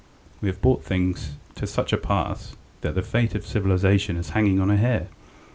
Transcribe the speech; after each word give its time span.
We 0.41 0.47
have 0.47 0.63
brought 0.63 0.83
things 0.83 1.33
to 1.53 1.67
such 1.67 1.93
a 1.93 1.97
pass, 1.97 2.55
that 2.81 2.95
the 2.95 3.03
fate 3.03 3.35
of 3.35 3.45
civilization 3.45 4.17
is 4.17 4.29
hanging 4.31 4.59
on 4.59 4.71
a 4.71 4.75
hair. 4.77 5.09